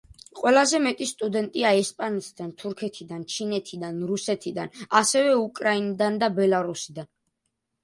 [0.37, 7.13] ყველაზე მეტი სტუდენტია ესპანეთიდან, თურქეთიდან, ჩინეთიდან, რუსეთიდან, ასევე უკრაინიდან და ბელარუსიდან.